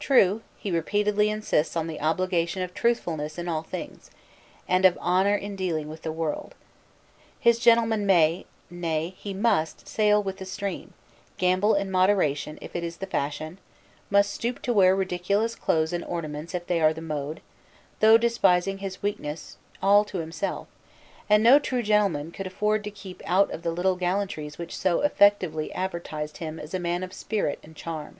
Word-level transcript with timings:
True, 0.00 0.42
he 0.58 0.72
repeatedly 0.72 1.30
insists 1.30 1.76
on 1.76 1.86
the 1.86 2.00
obligation 2.00 2.60
of 2.62 2.74
truthfulness 2.74 3.38
in 3.38 3.46
all 3.46 3.62
things, 3.62 4.10
and 4.66 4.84
of, 4.84 4.98
honor 5.00 5.36
in 5.36 5.54
dealing 5.54 5.88
with 5.88 6.02
the 6.02 6.10
world. 6.10 6.56
His 7.38 7.60
Gentleman 7.60 8.04
may; 8.04 8.46
nay, 8.68 9.14
he 9.16 9.32
must, 9.32 9.86
sail 9.86 10.20
with 10.20 10.38
the 10.38 10.44
stream, 10.44 10.92
gamble 11.38 11.76
in 11.76 11.88
moderation 11.88 12.58
if 12.60 12.74
it 12.74 12.82
is 12.82 12.96
the 12.96 13.06
fashion, 13.06 13.58
must 14.10 14.32
stoop 14.32 14.60
to 14.62 14.72
wear 14.72 14.96
ridiculous 14.96 15.54
clothes 15.54 15.92
and 15.92 16.04
ornaments 16.04 16.52
if 16.52 16.66
they 16.66 16.80
are 16.80 16.92
the 16.92 17.00
mode, 17.00 17.40
though 18.00 18.18
despising 18.18 18.78
his 18.78 19.04
weakness 19.04 19.56
all 19.80 20.04
to 20.06 20.18
himself, 20.18 20.66
and 21.30 21.44
no 21.44 21.60
true 21.60 21.80
Gentleman 21.84 22.32
could 22.32 22.48
afford 22.48 22.82
to 22.82 22.90
keep 22.90 23.22
out 23.24 23.52
of 23.52 23.62
the 23.62 23.70
little 23.70 23.94
gallantries 23.94 24.58
which 24.58 24.76
so 24.76 25.02
effectively 25.02 25.72
advertised 25.74 26.38
him 26.38 26.58
as 26.58 26.74
a 26.74 26.80
man 26.80 27.04
of 27.04 27.12
spirit 27.12 27.60
sad 27.62 27.76
charm. 27.76 28.18